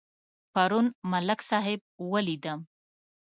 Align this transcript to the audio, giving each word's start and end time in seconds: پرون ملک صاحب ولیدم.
پرون 0.53 0.85
ملک 1.11 1.39
صاحب 1.49 1.79
ولیدم. 2.11 2.59